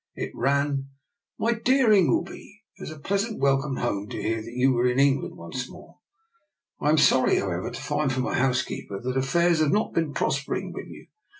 It 0.15 0.31
ran: 0.33 0.87
—"My 1.37 1.53
dear 1.53 1.91
Ingleby: 1.91 2.63
It 2.75 2.81
was 2.81 2.89
a 2.89 2.97
pleasant 2.97 3.39
welcome 3.39 3.75
home 3.75 4.09
to 4.09 4.19
hear 4.19 4.41
that 4.41 4.51
you 4.55 4.73
were 4.73 4.87
in 4.87 4.99
Eng 4.99 5.21
land 5.21 5.37
once 5.37 5.69
more. 5.69 5.99
I 6.79 6.89
am 6.89 6.97
sorry, 6.97 7.35
however, 7.35 7.69
to 7.69 7.79
find 7.79 8.11
from 8.11 8.23
my 8.23 8.33
housekeeper 8.33 8.99
that 8.99 9.15
affairs 9.15 9.59
have 9.59 9.71
not 9.71 9.93
been 9.93 10.11
prospering 10.15 10.73
with 10.73 10.87
you. 10.87 11.05